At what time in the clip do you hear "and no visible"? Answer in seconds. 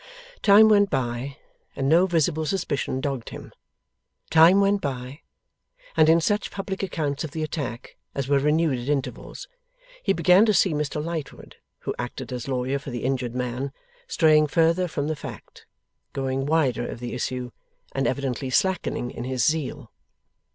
1.75-2.43